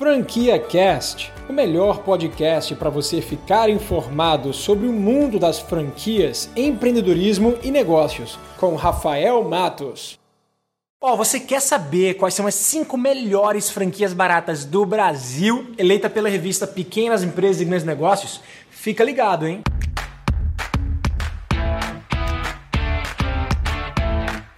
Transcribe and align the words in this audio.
Franquia 0.00 0.58
Cast, 0.58 1.30
o 1.46 1.52
melhor 1.52 2.02
podcast 2.02 2.74
para 2.74 2.88
você 2.88 3.20
ficar 3.20 3.68
informado 3.68 4.50
sobre 4.50 4.86
o 4.86 4.92
mundo 4.94 5.38
das 5.38 5.58
franquias, 5.58 6.48
empreendedorismo 6.56 7.58
e 7.62 7.70
negócios, 7.70 8.38
com 8.56 8.74
Rafael 8.76 9.44
Matos. 9.44 10.18
Ó, 11.02 11.12
oh, 11.12 11.16
você 11.18 11.38
quer 11.38 11.60
saber 11.60 12.14
quais 12.14 12.32
são 12.32 12.46
as 12.46 12.54
cinco 12.54 12.96
melhores 12.96 13.68
franquias 13.68 14.14
baratas 14.14 14.64
do 14.64 14.86
Brasil, 14.86 15.70
eleita 15.76 16.08
pela 16.08 16.30
revista 16.30 16.66
Pequenas 16.66 17.22
Empresas 17.22 17.60
e 17.60 17.66
Grandes 17.66 17.84
Negócios? 17.84 18.40
Fica 18.70 19.04
ligado, 19.04 19.46
hein? 19.46 19.60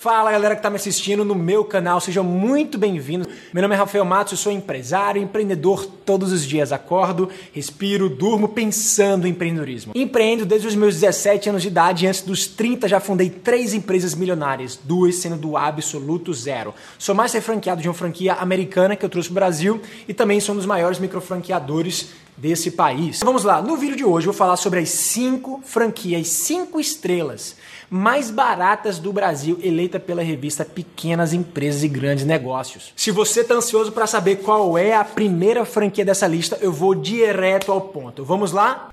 Fala 0.03 0.33
galera 0.33 0.57
que 0.57 0.59
está 0.59 0.69
me 0.69 0.75
assistindo 0.75 1.25
no 1.25 1.33
meu 1.33 1.65
canal, 1.65 2.01
sejam 2.01 2.25
muito 2.25 2.77
bem-vindos. 2.77 3.29
Meu 3.53 3.63
nome 3.63 3.77
é 3.77 3.79
Rafael 3.79 4.05
Matos, 4.05 4.33
eu 4.33 4.37
sou 4.37 4.51
empresário, 4.51 5.23
empreendedor 5.23 5.87
todos 5.87 6.33
os 6.33 6.45
dias. 6.45 6.73
Acordo, 6.73 7.29
respiro, 7.53 8.09
durmo 8.09 8.49
pensando 8.49 9.29
em 9.29 9.31
empreendedorismo. 9.31 9.93
Empreendo 9.95 10.45
desde 10.45 10.67
os 10.67 10.75
meus 10.75 10.97
17 10.97 11.51
anos 11.51 11.63
de 11.63 11.69
idade 11.69 12.05
antes 12.09 12.23
dos 12.23 12.49
30 12.49 12.89
já 12.89 12.99
fundei 12.99 13.31
três 13.31 13.75
empresas 13.75 14.13
milionárias, 14.17 14.77
duas 14.83 15.15
sendo 15.15 15.37
do 15.37 15.57
absoluto 15.57 16.35
zero. 16.35 16.75
Sou 16.99 17.15
mais 17.15 17.33
franqueado 17.37 17.81
de 17.81 17.87
uma 17.87 17.95
franquia 17.95 18.35
americana 18.35 18.97
que 18.97 19.05
eu 19.05 19.09
trouxe 19.09 19.29
para 19.29 19.35
o 19.35 19.37
Brasil 19.37 19.81
e 20.09 20.13
também 20.13 20.41
sou 20.41 20.53
um 20.53 20.59
dos 20.59 20.67
maiores 20.67 20.99
microfranqueadores 20.99 22.09
desse 22.37 22.71
país. 22.71 23.21
Vamos 23.25 23.45
lá, 23.45 23.61
no 23.61 23.77
vídeo 23.77 23.97
de 23.97 24.05
hoje 24.05 24.27
eu 24.27 24.33
vou 24.33 24.39
falar 24.39 24.57
sobre 24.57 24.81
as 24.81 24.89
cinco 24.89 25.61
franquias, 25.65 26.29
cinco 26.29 26.81
estrelas 26.81 27.57
mais 27.93 28.31
baratas 28.31 28.99
do 28.99 29.13
Brasil, 29.13 29.59
eleita 29.63 30.01
pela 30.01 30.23
revista 30.23 30.65
Pequenas 30.65 31.35
Empresas 31.35 31.83
e 31.83 31.89
Grandes 31.89 32.25
Negócios. 32.25 32.91
Se 32.97 33.11
você 33.11 33.43
está 33.43 33.55
ansioso 33.55 33.93
para 33.93 34.07
saber 34.07 34.37
qual 34.37 34.79
é 34.79 34.95
a 34.95 35.05
primeira 35.05 35.63
franquia 35.67 36.03
dessa 36.03 36.27
lista, 36.27 36.57
eu 36.63 36.73
vou 36.73 36.95
direto 36.95 37.71
ao 37.71 37.83
ponto. 37.83 38.25
Vamos 38.25 38.51
lá? 38.51 38.89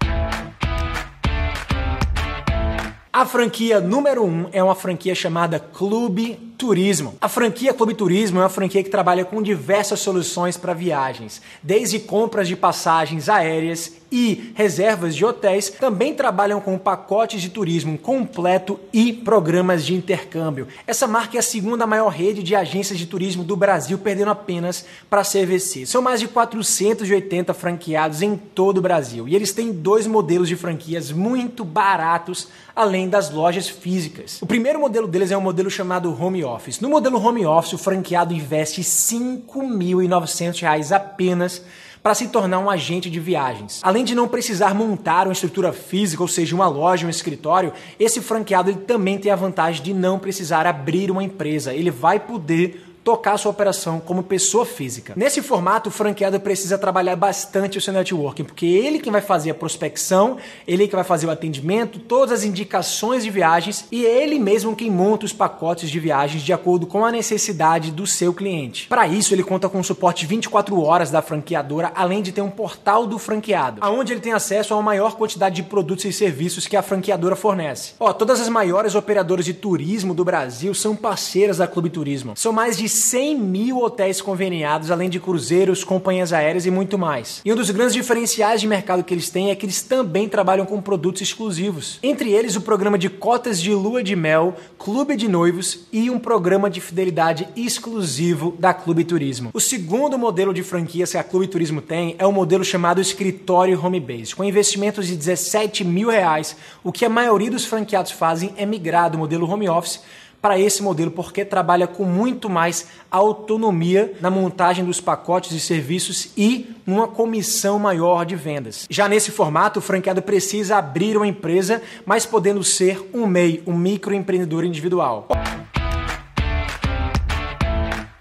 A 3.11 3.25
franquia 3.25 3.79
número 3.79 4.25
1 4.25 4.27
um 4.27 4.49
é 4.51 4.61
uma 4.61 4.75
franquia 4.75 5.15
chamada 5.15 5.59
Clube 5.61 6.48
Turismo. 6.59 7.15
A 7.21 7.29
franquia 7.29 7.73
Clube 7.73 7.93
Turismo 7.93 8.39
é 8.39 8.43
uma 8.43 8.49
franquia 8.49 8.83
que 8.83 8.89
trabalha 8.89 9.23
com 9.23 9.41
diversas 9.41 10.01
soluções 10.01 10.57
para 10.57 10.73
viagens, 10.73 11.41
desde 11.63 11.99
compras 11.99 12.49
de 12.49 12.55
passagens 12.57 13.29
aéreas 13.29 13.93
e 14.11 14.51
reservas 14.55 15.15
de 15.15 15.23
hotéis, 15.23 15.69
também 15.69 16.13
trabalham 16.13 16.59
com 16.59 16.77
pacotes 16.77 17.41
de 17.41 17.49
turismo 17.49 17.97
completo 17.97 18.79
e 18.91 19.13
programas 19.13 19.85
de 19.85 19.93
intercâmbio. 19.93 20.67
Essa 20.87 21.07
marca 21.07 21.37
é 21.37 21.39
a 21.39 21.43
segunda 21.43 21.85
maior 21.85 22.09
rede 22.09 22.41
de 22.41 22.55
agências 22.55 22.97
de 22.97 23.05
turismo 23.05 23.43
do 23.43 23.55
Brasil, 23.55 23.97
perdendo 23.97 24.31
apenas 24.31 24.85
para 25.09 25.21
a 25.21 25.25
CVC. 25.25 25.85
São 25.85 26.01
mais 26.01 26.19
de 26.19 26.27
480 26.27 27.53
franqueados 27.53 28.21
em 28.21 28.35
todo 28.35 28.79
o 28.79 28.81
Brasil 28.81 29.27
e 29.27 29.35
eles 29.35 29.51
têm 29.51 29.71
dois 29.71 30.07
modelos 30.07 30.47
de 30.47 30.55
franquias 30.55 31.11
muito 31.11 31.63
baratos, 31.63 32.47
além 32.75 33.07
das 33.07 33.29
lojas 33.29 33.67
físicas. 33.67 34.41
O 34.41 34.47
primeiro 34.47 34.79
modelo 34.79 35.07
deles 35.07 35.31
é 35.31 35.37
um 35.37 35.41
modelo 35.41 35.69
chamado 35.69 36.15
Home 36.19 36.43
Office. 36.49 36.79
No 36.79 36.89
modelo 36.89 37.23
Home 37.23 37.45
Office, 37.45 37.73
o 37.73 37.77
franqueado 37.77 38.33
investe 38.33 38.81
R$ 38.81 38.87
5.900 38.87 40.91
apenas 40.91 41.63
para 42.01 42.15
se 42.15 42.29
tornar 42.29 42.59
um 42.59 42.69
agente 42.69 43.09
de 43.09 43.19
viagens. 43.19 43.81
Além 43.83 44.03
de 44.03 44.15
não 44.15 44.27
precisar 44.27 44.73
montar 44.73 45.27
uma 45.27 45.33
estrutura 45.33 45.73
física, 45.73 46.23
ou 46.23 46.27
seja, 46.27 46.55
uma 46.55 46.67
loja, 46.67 47.05
um 47.05 47.09
escritório, 47.09 47.73
esse 47.99 48.21
franqueado 48.21 48.69
ele 48.69 48.79
também 48.79 49.17
tem 49.17 49.31
a 49.31 49.35
vantagem 49.35 49.83
de 49.83 49.93
não 49.93 50.17
precisar 50.17 50.65
abrir 50.65 51.11
uma 51.11 51.23
empresa. 51.23 51.73
Ele 51.73 51.91
vai 51.91 52.19
poder 52.19 52.88
tocar 53.03 53.37
sua 53.37 53.51
operação 53.51 53.99
como 53.99 54.23
pessoa 54.23 54.65
física. 54.65 55.13
Nesse 55.15 55.41
formato, 55.41 55.89
o 55.89 55.91
franqueado 55.91 56.39
precisa 56.39 56.77
trabalhar 56.77 57.15
bastante 57.15 57.77
o 57.77 57.81
seu 57.81 57.93
networking, 57.93 58.43
porque 58.43 58.65
ele 58.65 58.99
que 58.99 59.11
vai 59.11 59.21
fazer 59.21 59.51
a 59.51 59.55
prospecção, 59.55 60.37
ele 60.67 60.87
que 60.87 60.95
vai 60.95 61.03
fazer 61.03 61.27
o 61.27 61.31
atendimento, 61.31 61.99
todas 61.99 62.39
as 62.39 62.43
indicações 62.43 63.23
de 63.23 63.29
viagens 63.29 63.85
e 63.91 64.03
ele 64.03 64.39
mesmo 64.39 64.75
quem 64.75 64.91
monta 64.91 65.25
os 65.25 65.33
pacotes 65.33 65.89
de 65.89 65.99
viagens 65.99 66.43
de 66.43 66.53
acordo 66.53 66.85
com 66.85 67.05
a 67.05 67.11
necessidade 67.11 67.91
do 67.91 68.05
seu 68.05 68.33
cliente. 68.33 68.87
Para 68.87 69.07
isso, 69.07 69.33
ele 69.33 69.43
conta 69.43 69.69
com 69.69 69.81
suporte 69.83 70.25
24 70.25 70.81
horas 70.81 71.11
da 71.11 71.21
franqueadora, 71.21 71.91
além 71.95 72.21
de 72.21 72.31
ter 72.31 72.41
um 72.41 72.49
portal 72.49 73.05
do 73.05 73.17
franqueado, 73.17 73.79
aonde 73.81 74.13
ele 74.13 74.21
tem 74.21 74.33
acesso 74.33 74.73
a 74.73 74.77
uma 74.77 74.83
maior 74.83 75.15
quantidade 75.15 75.55
de 75.55 75.63
produtos 75.63 76.05
e 76.05 76.13
serviços 76.13 76.67
que 76.67 76.75
a 76.75 76.81
franqueadora 76.81 77.35
fornece. 77.35 77.93
Ó, 77.99 78.11
todas 78.11 78.41
as 78.41 78.49
maiores 78.49 78.95
operadoras 78.95 79.45
de 79.45 79.53
turismo 79.53 80.13
do 80.13 80.25
Brasil 80.25 80.73
são 80.73 80.95
parceiras 80.95 81.57
da 81.57 81.67
Clube 81.67 81.89
Turismo. 81.89 82.33
São 82.35 82.51
mais 82.51 82.77
de 82.77 82.88
100 82.89 83.37
mil 83.37 83.77
hotéis 83.79 84.21
conveniados, 84.21 84.91
além 84.91 85.09
de 85.09 85.19
cruzeiros, 85.19 85.83
companhias 85.83 86.33
aéreas 86.33 86.65
e 86.65 86.71
muito 86.71 86.97
mais. 86.97 87.41
E 87.45 87.53
um 87.53 87.55
dos 87.55 87.69
grandes 87.69 87.93
diferenciais 87.93 88.59
de 88.59 88.67
mercado 88.67 89.03
que 89.03 89.13
eles 89.13 89.29
têm 89.29 89.49
é 89.51 89.55
que 89.55 89.65
eles 89.65 89.81
também 89.81 90.27
trabalham 90.27 90.65
com 90.65 90.81
produtos 90.81 91.21
exclusivos. 91.21 91.99
Entre 92.03 92.31
eles, 92.31 92.55
o 92.55 92.61
programa 92.61 92.97
de 92.97 93.09
cotas 93.09 93.61
de 93.61 93.73
lua 93.73 94.03
de 94.03 94.15
mel, 94.15 94.55
clube 94.77 95.15
de 95.15 95.27
noivos 95.27 95.87
e 95.91 96.09
um 96.09 96.19
programa 96.19 96.69
de 96.69 96.81
fidelidade 96.81 97.47
exclusivo 97.55 98.55
da 98.59 98.73
Clube 98.73 99.03
Turismo. 99.03 99.51
O 99.53 99.59
segundo 99.59 100.17
modelo 100.17 100.53
de 100.53 100.63
franquias 100.63 101.11
que 101.11 101.17
a 101.17 101.23
Clube 101.23 101.47
Turismo 101.47 101.81
tem 101.81 102.15
é 102.17 102.25
o 102.25 102.31
modelo 102.31 102.63
chamado 102.63 102.99
escritório 102.99 103.79
home 103.83 103.99
base, 103.99 104.35
com 104.35 104.43
investimentos 104.43 105.07
de 105.07 105.15
17 105.15 105.83
mil 105.83 106.09
reais. 106.09 106.55
O 106.83 106.91
que 106.91 107.05
a 107.05 107.09
maioria 107.09 107.51
dos 107.51 107.65
franqueados 107.65 108.11
fazem 108.11 108.53
é 108.57 108.65
migrar 108.65 109.09
do 109.09 109.17
modelo 109.17 109.49
home 109.49 109.69
office 109.69 110.01
para 110.41 110.59
esse 110.59 110.81
modelo, 110.81 111.11
porque 111.11 111.43
trabalha 111.43 111.87
com 111.87 112.05
muito 112.05 112.49
mais 112.49 112.87
autonomia 113.11 114.13
na 114.21 114.29
montagem 114.29 114.85
dos 114.85 115.01
pacotes 115.01 115.51
de 115.51 115.59
serviços 115.59 116.31
e 116.37 116.75
numa 116.85 117.07
comissão 117.07 117.77
maior 117.77 118.25
de 118.25 118.35
vendas. 118.35 118.87
Já 118.89 119.07
nesse 119.07 119.31
formato, 119.31 119.79
o 119.79 119.81
franqueado 119.81 120.21
precisa 120.21 120.77
abrir 120.77 121.17
uma 121.17 121.27
empresa, 121.27 121.81
mas 122.05 122.25
podendo 122.25 122.63
ser 122.63 123.09
um 123.13 123.25
MEI, 123.25 123.63
um 123.65 123.73
microempreendedor 123.73 124.63
individual. 124.63 125.27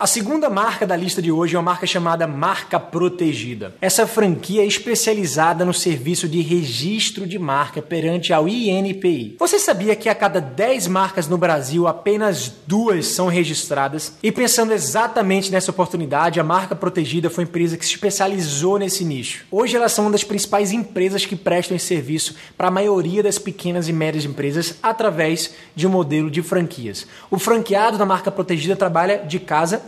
A 0.00 0.06
segunda 0.06 0.48
marca 0.48 0.86
da 0.86 0.94
lista 0.94 1.20
de 1.20 1.32
hoje 1.32 1.56
é 1.56 1.58
uma 1.58 1.72
marca 1.72 1.84
chamada 1.84 2.24
Marca 2.24 2.78
Protegida. 2.78 3.74
Essa 3.80 4.06
franquia 4.06 4.62
é 4.62 4.64
especializada 4.64 5.64
no 5.64 5.74
serviço 5.74 6.28
de 6.28 6.40
registro 6.40 7.26
de 7.26 7.36
marca 7.36 7.82
perante 7.82 8.32
ao 8.32 8.46
INPI. 8.46 9.34
Você 9.40 9.58
sabia 9.58 9.96
que 9.96 10.08
a 10.08 10.14
cada 10.14 10.40
10 10.40 10.86
marcas 10.86 11.26
no 11.26 11.36
Brasil, 11.36 11.88
apenas 11.88 12.52
duas 12.64 13.08
são 13.08 13.26
registradas? 13.26 14.12
E 14.22 14.30
pensando 14.30 14.72
exatamente 14.72 15.50
nessa 15.50 15.72
oportunidade, 15.72 16.38
a 16.38 16.44
Marca 16.44 16.76
Protegida 16.76 17.28
foi 17.28 17.42
uma 17.42 17.48
empresa 17.48 17.76
que 17.76 17.84
se 17.84 17.90
especializou 17.90 18.78
nesse 18.78 19.04
nicho. 19.04 19.46
Hoje 19.50 19.74
elas 19.74 19.90
são 19.90 20.04
uma 20.04 20.12
das 20.12 20.22
principais 20.22 20.70
empresas 20.70 21.26
que 21.26 21.34
prestam 21.34 21.76
esse 21.76 21.86
serviço 21.86 22.36
para 22.56 22.68
a 22.68 22.70
maioria 22.70 23.20
das 23.20 23.36
pequenas 23.36 23.88
e 23.88 23.92
médias 23.92 24.24
empresas 24.24 24.76
através 24.80 25.54
de 25.74 25.88
um 25.88 25.90
modelo 25.90 26.30
de 26.30 26.40
franquias. 26.40 27.04
O 27.32 27.36
franqueado 27.36 27.98
da 27.98 28.06
Marca 28.06 28.30
Protegida 28.30 28.76
trabalha 28.76 29.24
de 29.26 29.40
casa 29.40 29.87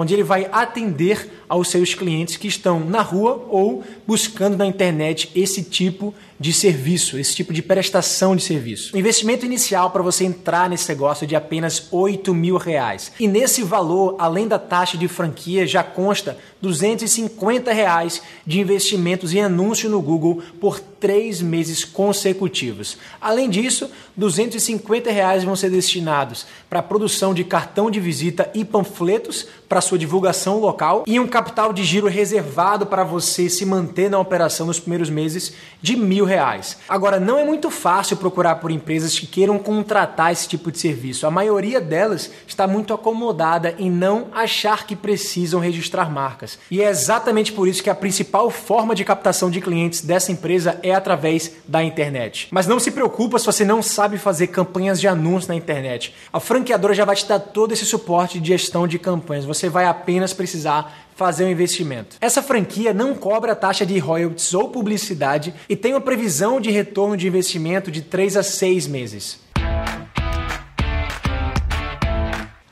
onde 0.00 0.14
ele 0.14 0.22
vai 0.22 0.48
atender 0.50 1.30
aos 1.48 1.68
seus 1.68 1.94
clientes 1.94 2.36
que 2.36 2.48
estão 2.48 2.80
na 2.80 3.02
rua 3.02 3.44
ou 3.48 3.82
buscando 4.06 4.56
na 4.56 4.64
internet 4.64 5.30
esse 5.34 5.62
tipo 5.62 6.14
de 6.38 6.54
serviço, 6.54 7.18
esse 7.18 7.34
tipo 7.34 7.52
de 7.52 7.60
prestação 7.60 8.34
de 8.34 8.42
serviço. 8.42 8.94
O 8.94 8.98
investimento 8.98 9.44
inicial 9.44 9.90
para 9.90 10.02
você 10.02 10.24
entrar 10.24 10.70
nesse 10.70 10.88
negócio 10.88 11.24
é 11.24 11.26
de 11.26 11.36
apenas 11.36 11.88
8 11.90 12.32
mil 12.32 12.56
reais. 12.56 13.12
E 13.20 13.28
nesse 13.28 13.62
valor, 13.62 14.16
além 14.18 14.48
da 14.48 14.58
taxa 14.58 14.96
de 14.96 15.06
franquia, 15.06 15.66
já 15.66 15.82
consta 15.82 16.38
250 16.62 17.72
reais 17.72 18.22
de 18.46 18.58
investimentos 18.58 19.34
em 19.34 19.42
anúncio 19.42 19.90
no 19.90 20.00
Google 20.00 20.42
por 20.58 20.80
três 20.80 21.42
meses 21.42 21.84
consecutivos. 21.84 22.96
Além 23.20 23.50
disso, 23.50 23.90
250 24.16 25.10
reais 25.10 25.44
vão 25.44 25.56
ser 25.56 25.70
destinados 25.70 26.46
para 26.68 26.78
a 26.78 26.82
produção 26.82 27.34
de 27.34 27.44
cartão 27.44 27.90
de 27.90 28.00
visita 28.00 28.50
e 28.54 28.64
panfletos 28.64 29.46
para 29.68 29.80
sua 29.90 29.98
divulgação 29.98 30.60
local 30.60 31.02
e 31.04 31.18
um 31.18 31.26
capital 31.26 31.72
de 31.72 31.82
giro 31.82 32.06
reservado 32.06 32.86
para 32.86 33.02
você 33.02 33.50
se 33.50 33.66
manter 33.66 34.08
na 34.08 34.20
operação 34.20 34.66
nos 34.66 34.78
primeiros 34.78 35.10
meses 35.10 35.52
de 35.82 35.96
mil 35.96 36.24
reais. 36.24 36.78
Agora, 36.88 37.18
não 37.18 37.38
é 37.38 37.44
muito 37.44 37.70
fácil 37.70 38.16
procurar 38.16 38.56
por 38.56 38.70
empresas 38.70 39.18
que 39.18 39.26
queiram 39.26 39.58
contratar 39.58 40.30
esse 40.30 40.46
tipo 40.46 40.70
de 40.70 40.78
serviço. 40.78 41.26
A 41.26 41.30
maioria 41.30 41.80
delas 41.80 42.30
está 42.46 42.68
muito 42.68 42.94
acomodada 42.94 43.74
em 43.78 43.90
não 43.90 44.28
achar 44.32 44.86
que 44.86 44.94
precisam 44.94 45.58
registrar 45.58 46.08
marcas. 46.10 46.58
E 46.70 46.80
é 46.80 46.88
exatamente 46.88 47.52
por 47.52 47.66
isso 47.66 47.82
que 47.82 47.90
a 47.90 47.94
principal 47.94 48.48
forma 48.48 48.94
de 48.94 49.04
captação 49.04 49.50
de 49.50 49.60
clientes 49.60 50.02
dessa 50.02 50.30
empresa 50.30 50.78
é 50.84 50.94
através 50.94 51.52
da 51.66 51.82
internet. 51.82 52.46
Mas 52.52 52.66
não 52.66 52.78
se 52.78 52.92
preocupa 52.92 53.38
se 53.38 53.46
você 53.46 53.64
não 53.64 53.82
sabe 53.82 54.18
fazer 54.18 54.48
campanhas 54.48 55.00
de 55.00 55.08
anúncio 55.08 55.48
na 55.48 55.56
internet. 55.56 56.14
A 56.32 56.38
franqueadora 56.38 56.94
já 56.94 57.04
vai 57.04 57.16
te 57.16 57.26
dar 57.26 57.40
todo 57.40 57.72
esse 57.72 57.84
suporte 57.84 58.38
de 58.38 58.48
gestão 58.48 58.86
de 58.86 58.98
campanhas. 58.98 59.44
Você 59.44 59.68
vai 59.70 59.86
apenas 59.86 60.32
precisar 60.32 60.92
fazer 61.14 61.44
um 61.44 61.50
investimento. 61.50 62.16
Essa 62.20 62.42
franquia 62.42 62.94
não 62.94 63.14
cobra 63.14 63.54
taxa 63.54 63.84
de 63.84 63.98
royalties 63.98 64.54
ou 64.54 64.68
publicidade 64.68 65.54
e 65.68 65.76
tem 65.76 65.92
uma 65.92 66.00
previsão 66.00 66.60
de 66.60 66.70
retorno 66.70 67.16
de 67.16 67.26
investimento 67.26 67.90
de 67.90 68.02
3 68.02 68.38
a 68.38 68.42
6 68.42 68.86
meses. 68.86 69.50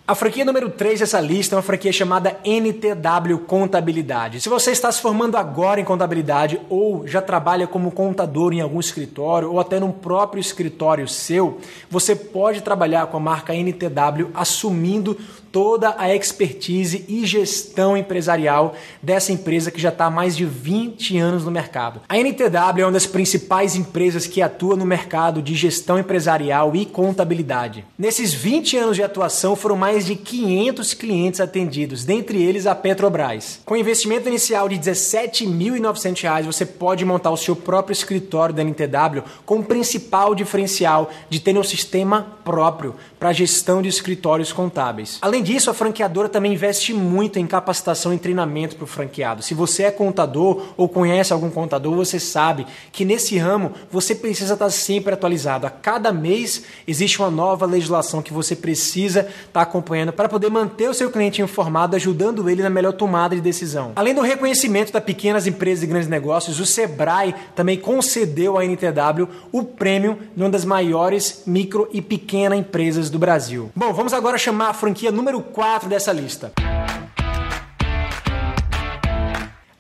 A 0.09 0.15
franquia 0.15 0.43
número 0.43 0.71
3 0.71 1.01
dessa 1.01 1.21
lista 1.21 1.55
é 1.55 1.57
uma 1.57 1.63
franquia 1.63 1.93
chamada 1.93 2.39
NTW 2.43 3.41
Contabilidade. 3.47 4.41
Se 4.41 4.49
você 4.49 4.71
está 4.71 4.91
se 4.91 5.03
formando 5.03 5.37
agora 5.37 5.83
em 5.83 5.85
contabilidade 5.85 6.59
ou 6.71 7.07
já 7.07 7.21
trabalha 7.21 7.67
como 7.67 7.91
contador 7.91 8.55
em 8.55 8.63
algum 8.63 8.81
escritório 8.81 9.53
ou 9.53 9.61
até 9.61 9.79
num 9.79 9.93
próprio 9.93 10.41
escritório 10.41 11.07
seu, 11.07 11.59
você 11.91 12.17
pode 12.17 12.63
trabalhar 12.63 13.09
com 13.09 13.19
a 13.19 13.21
marca 13.21 13.55
NTW 13.55 14.31
assumindo 14.33 15.15
toda 15.51 15.95
a 15.99 16.15
expertise 16.15 17.05
e 17.09 17.25
gestão 17.27 17.97
empresarial 17.97 18.75
dessa 19.03 19.33
empresa 19.33 19.71
que 19.71 19.81
já 19.81 19.89
está 19.89 20.07
há 20.07 20.11
mais 20.11 20.37
de 20.37 20.45
20 20.45 21.19
anos 21.19 21.45
no 21.45 21.51
mercado. 21.51 22.01
A 22.09 22.19
NTW 22.19 22.81
é 22.81 22.85
uma 22.85 22.93
das 22.93 23.07
principais 23.07 23.75
empresas 23.75 24.27
que 24.27 24.43
atua 24.43 24.77
no 24.77 24.85
mercado 24.87 25.43
de 25.43 25.55
gestão 25.55 25.99
empresarial 25.99 26.75
e 26.75 26.85
contabilidade. 26.85 27.85
Nesses 27.99 28.33
20 28.33 28.77
anos 28.77 28.97
de 28.97 29.03
atuação 29.03 29.57
foram 29.57 29.77
mais 29.77 30.07
de 30.07 30.15
500 30.17 30.95
clientes 30.95 31.41
atendidos, 31.41 32.05
dentre 32.05 32.43
eles 32.43 32.67
a 32.67 32.75
Petrobras. 32.75 33.61
Com 33.65 33.77
investimento 33.77 34.29
inicial 34.29 34.69
de 34.69 34.77
R$ 34.77 34.83
17.900, 34.83 36.45
você 36.45 36.67
pode 36.67 37.05
montar 37.05 37.31
o 37.31 37.37
seu 37.37 37.57
próprio 37.57 37.93
escritório 37.93 38.55
da 38.55 38.63
NTW 38.63 39.23
com 39.45 39.61
o 39.61 39.65
principal 39.65 40.35
diferencial 40.35 41.11
de 41.29 41.41
ter 41.41 41.57
um 41.57 41.63
sistema 41.63 42.39
próprio 42.45 42.95
para 43.19 43.33
gestão 43.33 43.83
de 43.83 43.89
escritórios 43.89 44.53
contábeis. 44.53 45.19
Além 45.21 45.38
disso, 45.43 45.71
a 45.71 45.75
franqueadora 45.75 46.29
também 46.29 46.53
investe 46.53 46.93
muito 46.93 47.39
em 47.39 47.47
capacitação 47.47 48.15
e 48.15 48.19
treinamento 48.19 48.77
para 48.77 48.85
o 48.85 48.87
franqueado. 48.87 49.43
Se 49.43 49.55
você 49.55 49.85
é 49.85 49.91
contador 49.91 50.75
ou 50.77 50.89
conhece 50.89 51.33
algum 51.33 51.51
contador, 51.51 51.95
você 51.95 52.19
sabe 52.19 52.67
que 52.93 53.05
nesse 53.05 53.37
ramo 53.37 53.73
você 53.91 54.15
precisa 54.15 54.55
estar 54.55 54.71
sempre 54.71 55.15
atualizado. 55.15 55.67
A 55.67 55.71
cada 55.71 56.13
mês 56.13 56.65
existe 56.87 57.19
uma 57.19 57.31
nova 57.31 57.67
legislação 57.67 58.23
que 58.23 58.33
você 58.33 58.57
precisa 58.57 59.29
estar 59.47 59.63
acompanhando 59.63 60.13
para 60.13 60.29
poder 60.29 60.51
manter 60.51 60.89
o 60.89 60.95
seu 60.95 61.11
cliente 61.11 61.43
informado, 61.43 61.97
ajudando 61.97 62.49
ele 62.49 62.63
na 62.63 62.71
melhor 62.71 62.93
tomada 62.93 63.35
de 63.35 63.43
decisão. 63.43 63.93
Além 63.97 64.15
do 64.15 64.23
reconhecimento 64.23 64.93
das 64.93 65.03
pequenas 65.05 65.47
empresas 65.47 65.85
e 65.85 65.87
grandes 65.87 66.09
negócios, 66.09 66.61
o 66.61 66.67
Sebrae 66.67 67.35
também 67.55 67.77
concedeu 67.77 68.57
à 68.57 68.65
NTW 68.65 69.29
o 69.53 69.63
prêmio 69.63 70.19
de 70.35 70.43
uma 70.43 70.51
das 70.51 70.65
maiores 70.65 71.43
micro 71.47 71.89
e 71.93 72.01
pequenas 72.01 72.59
empresas 72.59 73.11
do 73.11 73.19
Brasil. 73.19 73.71
Bom, 73.75 73.93
vamos 73.93 74.13
agora 74.13 74.39
chamar 74.39 74.69
a 74.71 74.75
franquia 74.75 75.11
número 75.11 75.28
4 75.37 75.89
dessa 75.89 76.13
lista. 76.13 76.53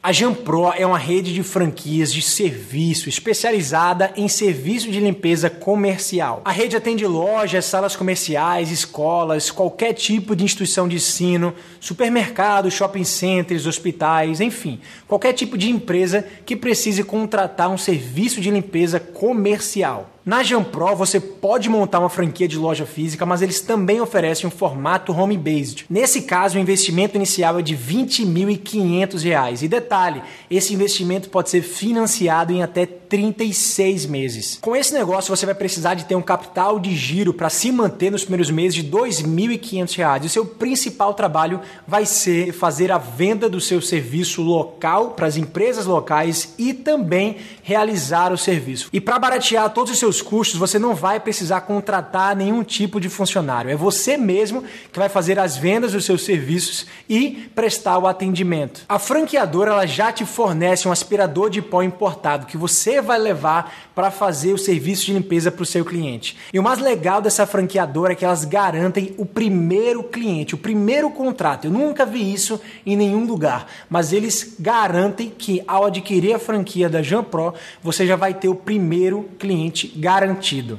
A 0.00 0.12
Jampro 0.12 0.72
é 0.74 0.86
uma 0.86 0.96
rede 0.96 1.34
de 1.34 1.42
franquias 1.42 2.12
de 2.12 2.22
serviço 2.22 3.08
especializada 3.08 4.12
em 4.16 4.28
serviço 4.28 4.90
de 4.90 5.00
limpeza 5.00 5.50
comercial. 5.50 6.40
A 6.44 6.52
rede 6.52 6.76
atende 6.76 7.04
lojas, 7.04 7.64
salas 7.64 7.96
comerciais, 7.96 8.70
escolas, 8.70 9.50
qualquer 9.50 9.92
tipo 9.92 10.36
de 10.36 10.44
instituição 10.44 10.88
de 10.88 10.96
ensino, 10.96 11.52
supermercados, 11.80 12.72
shopping 12.74 13.04
centers, 13.04 13.66
hospitais, 13.66 14.40
enfim, 14.40 14.80
qualquer 15.06 15.32
tipo 15.32 15.58
de 15.58 15.68
empresa 15.68 16.24
que 16.46 16.54
precise 16.56 17.02
contratar 17.02 17.68
um 17.68 17.76
serviço 17.76 18.40
de 18.40 18.50
limpeza 18.50 19.00
comercial. 19.00 20.10
Na 20.28 20.42
Jampro 20.42 20.94
você 20.94 21.18
pode 21.18 21.70
montar 21.70 22.00
uma 22.00 22.10
franquia 22.10 22.46
de 22.46 22.58
loja 22.58 22.84
física, 22.84 23.24
mas 23.24 23.40
eles 23.40 23.62
também 23.62 23.98
oferecem 23.98 24.46
um 24.46 24.50
formato 24.50 25.10
home-based. 25.10 25.86
Nesse 25.88 26.20
caso, 26.20 26.58
o 26.58 26.60
investimento 26.60 27.16
inicial 27.16 27.58
é 27.58 27.62
de 27.62 27.74
R$ 27.74 27.94
20.500. 28.04 29.62
E 29.62 29.68
detalhe, 29.68 30.22
esse 30.50 30.74
investimento 30.74 31.30
pode 31.30 31.48
ser 31.48 31.62
financiado 31.62 32.52
em 32.52 32.62
até 32.62 32.84
36 33.08 34.06
meses. 34.06 34.58
Com 34.60 34.76
esse 34.76 34.92
negócio, 34.92 35.34
você 35.34 35.46
vai 35.46 35.54
precisar 35.54 35.94
de 35.94 36.04
ter 36.04 36.14
um 36.14 36.22
capital 36.22 36.78
de 36.78 36.94
giro 36.94 37.32
para 37.32 37.50
se 37.50 37.72
manter 37.72 38.10
nos 38.10 38.22
primeiros 38.22 38.50
meses 38.50 38.74
de 38.74 38.82
R$ 38.82 38.90
2.500. 38.90 40.24
O 40.24 40.28
seu 40.28 40.44
principal 40.44 41.14
trabalho 41.14 41.60
vai 41.86 42.04
ser 42.04 42.52
fazer 42.52 42.92
a 42.92 42.98
venda 42.98 43.48
do 43.48 43.60
seu 43.60 43.80
serviço 43.80 44.42
local 44.42 45.10
para 45.10 45.26
as 45.26 45.36
empresas 45.36 45.86
locais 45.86 46.54
e 46.58 46.74
também 46.74 47.36
realizar 47.62 48.32
o 48.32 48.38
serviço. 48.38 48.88
E 48.92 49.00
para 49.00 49.18
baratear 49.18 49.70
todos 49.70 49.92
os 49.92 49.98
seus 49.98 50.22
custos, 50.22 50.58
você 50.58 50.78
não 50.78 50.94
vai 50.94 51.20
precisar 51.20 51.62
contratar 51.62 52.36
nenhum 52.36 52.62
tipo 52.62 53.00
de 53.00 53.08
funcionário. 53.08 53.70
É 53.70 53.76
você 53.76 54.16
mesmo 54.16 54.64
que 54.92 54.98
vai 54.98 55.08
fazer 55.08 55.38
as 55.38 55.56
vendas 55.56 55.92
dos 55.92 56.04
seus 56.04 56.24
serviços 56.24 56.86
e 57.08 57.50
prestar 57.54 57.98
o 57.98 58.06
atendimento. 58.06 58.84
A 58.88 58.98
franqueadora 58.98 59.70
ela 59.70 59.86
já 59.86 60.12
te 60.12 60.24
fornece 60.24 60.86
um 60.88 60.92
aspirador 60.92 61.50
de 61.50 61.62
pó 61.62 61.82
importado 61.82 62.46
que 62.46 62.56
vai 63.00 63.18
levar 63.18 63.74
para 63.94 64.10
fazer 64.10 64.52
o 64.52 64.58
serviço 64.58 65.06
de 65.06 65.12
limpeza 65.12 65.50
para 65.50 65.62
o 65.62 65.66
seu 65.66 65.84
cliente. 65.84 66.36
E 66.52 66.58
o 66.58 66.62
mais 66.62 66.78
legal 66.78 67.20
dessa 67.20 67.46
franqueadora 67.46 68.12
é 68.12 68.16
que 68.16 68.24
elas 68.24 68.44
garantem 68.44 69.14
o 69.16 69.26
primeiro 69.26 70.02
cliente, 70.02 70.54
o 70.54 70.58
primeiro 70.58 71.10
contrato. 71.10 71.66
Eu 71.66 71.70
nunca 71.70 72.04
vi 72.04 72.32
isso 72.32 72.60
em 72.84 72.96
nenhum 72.96 73.26
lugar, 73.26 73.66
mas 73.88 74.12
eles 74.12 74.56
garantem 74.58 75.30
que 75.30 75.62
ao 75.66 75.84
adquirir 75.84 76.34
a 76.34 76.38
franquia 76.38 76.88
da 76.88 77.02
Jampro, 77.02 77.54
você 77.82 78.06
já 78.06 78.16
vai 78.16 78.34
ter 78.34 78.48
o 78.48 78.54
primeiro 78.54 79.28
cliente 79.38 79.88
garantido. 79.96 80.78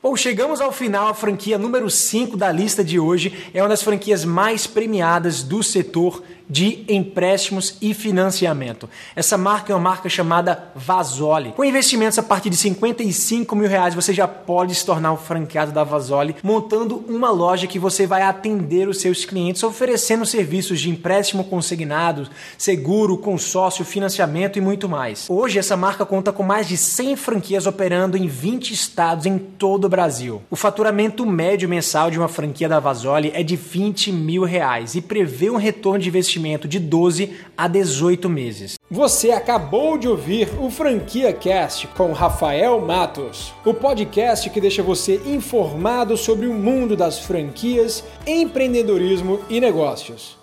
Bom, 0.00 0.16
chegamos 0.16 0.60
ao 0.60 0.72
final. 0.72 1.08
A 1.08 1.14
franquia 1.14 1.58
número 1.58 1.90
5 1.90 2.34
da 2.34 2.50
lista 2.50 2.82
de 2.82 2.98
hoje 2.98 3.50
é 3.52 3.60
uma 3.60 3.68
das 3.68 3.82
franquias 3.82 4.24
mais 4.24 4.66
premiadas 4.66 5.42
do 5.42 5.62
setor 5.62 6.22
de 6.48 6.84
empréstimos 6.88 7.76
e 7.82 7.92
financiamento. 7.92 8.88
Essa 9.14 9.36
marca 9.36 9.72
é 9.72 9.76
uma 9.76 9.82
marca 9.82 10.08
chamada 10.08 10.70
Vasoli. 10.74 11.52
Com 11.52 11.64
investimentos 11.64 12.18
a 12.18 12.22
partir 12.22 12.48
de 12.48 12.56
55 12.56 13.54
mil 13.54 13.68
reais, 13.68 13.94
você 13.94 14.14
já 14.14 14.26
pode 14.26 14.74
se 14.74 14.84
tornar 14.84 15.12
um 15.12 15.16
franqueado 15.16 15.72
da 15.72 15.84
Vasoli, 15.84 16.36
montando 16.42 17.04
uma 17.08 17.30
loja 17.30 17.66
que 17.66 17.78
você 17.78 18.06
vai 18.06 18.22
atender 18.22 18.88
os 18.88 19.00
seus 19.00 19.24
clientes, 19.24 19.62
oferecendo 19.62 20.24
serviços 20.24 20.80
de 20.80 20.88
empréstimo 20.88 21.44
consignado, 21.44 22.28
seguro, 22.56 23.18
consórcio, 23.18 23.84
financiamento 23.84 24.58
e 24.58 24.62
muito 24.62 24.88
mais. 24.88 25.26
Hoje, 25.28 25.58
essa 25.58 25.76
marca 25.76 26.06
conta 26.06 26.32
com 26.32 26.42
mais 26.42 26.66
de 26.66 26.76
100 26.76 27.16
franquias 27.16 27.66
operando 27.66 28.16
em 28.16 28.26
20 28.26 28.72
estados 28.72 29.26
em 29.26 29.38
todo 29.38 29.84
o 29.84 29.88
Brasil. 29.88 30.40
O 30.50 30.56
faturamento 30.56 31.26
médio 31.26 31.68
mensal 31.68 32.10
de 32.10 32.18
uma 32.18 32.28
franquia 32.28 32.68
da 32.68 32.80
Vasoli 32.80 33.30
é 33.34 33.42
de 33.42 33.56
20 33.56 34.12
mil 34.12 34.44
reais 34.44 34.94
e 34.94 35.00
prevê 35.00 35.50
um 35.50 35.56
retorno 35.56 35.98
de 35.98 36.08
investimento 36.08 36.37
investimento 36.38 36.68
de 36.68 36.78
12 36.78 37.32
a 37.56 37.66
18 37.68 38.28
meses. 38.28 38.78
Você 38.90 39.32
acabou 39.32 39.98
de 39.98 40.08
ouvir 40.08 40.48
o 40.58 40.70
Franquia 40.70 41.32
Cast 41.32 41.86
com 41.88 42.12
Rafael 42.12 42.80
Matos, 42.80 43.52
o 43.64 43.74
podcast 43.74 44.48
que 44.48 44.60
deixa 44.60 44.82
você 44.82 45.20
informado 45.26 46.16
sobre 46.16 46.46
o 46.46 46.54
mundo 46.54 46.96
das 46.96 47.18
franquias, 47.18 48.04
empreendedorismo 48.26 49.40
e 49.50 49.60
negócios. 49.60 50.37